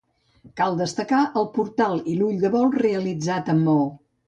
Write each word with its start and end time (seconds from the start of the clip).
Cal 0.61 0.79
destacar 0.79 1.19
el 1.41 1.45
portal 1.59 1.95
i 2.13 2.17
l'ull 2.23 2.41
de 2.47 2.53
bou 2.57 2.73
realitzat 2.79 3.55
amb 3.57 3.65
maó. 3.71 3.89